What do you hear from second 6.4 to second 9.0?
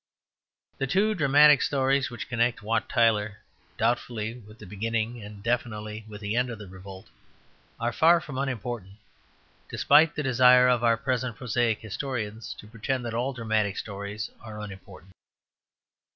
of the revolt, are far from unimportant,